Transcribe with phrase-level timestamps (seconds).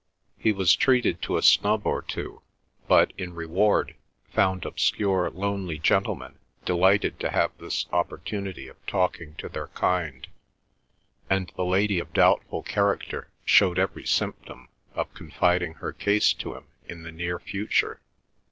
[0.39, 2.41] He was treated to a snub or two,
[2.87, 3.93] but, in reward,
[4.31, 10.27] found obscure lonely gentlemen delighted to have this opportunity of talking to their kind,
[11.29, 16.65] and the lady of doubtful character showed every symptom of confiding her case to him
[16.89, 18.01] in the near future.